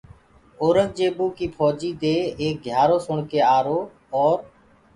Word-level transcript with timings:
اورنٚگجيبو 0.61 1.25
ڪيٚ 1.37 1.53
ڦوجيٚ 1.55 1.97
دي 2.01 2.15
ايڪ 2.41 2.55
گھيآرو 2.65 2.97
سُڻ 3.05 3.17
ڪي 3.29 3.39
آرو 3.57 3.79
اور 4.15 4.37